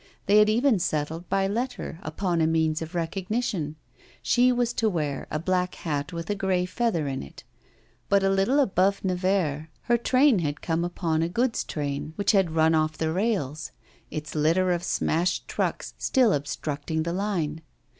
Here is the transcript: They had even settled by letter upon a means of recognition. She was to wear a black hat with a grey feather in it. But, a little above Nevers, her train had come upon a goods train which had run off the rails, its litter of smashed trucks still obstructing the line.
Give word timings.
They 0.25 0.39
had 0.39 0.49
even 0.49 0.79
settled 0.79 1.29
by 1.29 1.45
letter 1.45 1.99
upon 2.01 2.41
a 2.41 2.47
means 2.47 2.81
of 2.81 2.95
recognition. 2.95 3.75
She 4.23 4.51
was 4.51 4.73
to 4.73 4.89
wear 4.89 5.27
a 5.29 5.37
black 5.37 5.75
hat 5.75 6.11
with 6.11 6.27
a 6.31 6.33
grey 6.33 6.65
feather 6.65 7.07
in 7.07 7.21
it. 7.21 7.43
But, 8.09 8.23
a 8.23 8.29
little 8.31 8.59
above 8.59 9.05
Nevers, 9.05 9.67
her 9.83 9.97
train 9.99 10.39
had 10.39 10.59
come 10.59 10.83
upon 10.83 11.21
a 11.21 11.29
goods 11.29 11.63
train 11.63 12.13
which 12.15 12.31
had 12.31 12.55
run 12.55 12.73
off 12.73 12.97
the 12.97 13.13
rails, 13.13 13.73
its 14.09 14.33
litter 14.33 14.71
of 14.71 14.81
smashed 14.83 15.47
trucks 15.47 15.93
still 15.99 16.33
obstructing 16.33 17.03
the 17.03 17.13
line. 17.13 17.61